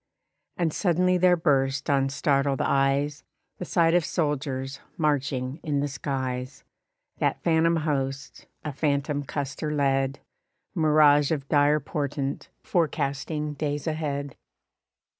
And 0.57 0.73
suddenly 0.73 1.19
there 1.19 1.37
burst 1.37 1.87
on 1.87 2.09
startled 2.09 2.59
eyes, 2.59 3.23
The 3.59 3.65
sight 3.65 3.93
of 3.93 4.03
soldiers, 4.03 4.79
marching 4.97 5.59
in 5.61 5.79
the 5.79 5.87
skies; 5.87 6.63
That 7.19 7.39
phantom 7.43 7.75
host, 7.75 8.47
a 8.65 8.73
phantom 8.73 9.21
Custer 9.23 9.69
led; 9.71 10.19
Mirage 10.73 11.29
of 11.31 11.47
dire 11.49 11.79
portent, 11.79 12.49
forecasting 12.63 13.53
days 13.53 13.85
ahead. 13.85 14.35